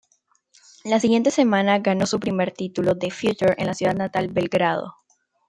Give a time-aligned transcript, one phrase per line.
[0.83, 4.95] La siguiente semana ganó su primer título de Future en su ciudad natal, Belgrado.